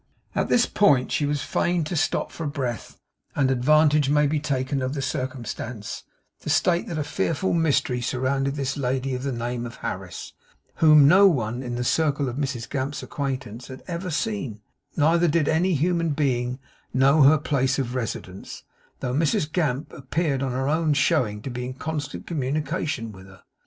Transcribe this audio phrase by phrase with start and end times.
[0.33, 2.97] At this point she was fain to stop for breath;
[3.35, 6.05] and advantage may be taken of the circumstance,
[6.39, 10.33] to state that a fearful mystery surrounded this lady of the name of Harris,
[10.77, 14.61] whom no one in the circle of Mrs Gamp's acquaintance had ever seen;
[14.97, 16.57] neither did any human being
[16.91, 18.63] know her place of residence,
[19.01, 23.43] though Mrs Gamp appeared on her own showing to be in constant communication with her.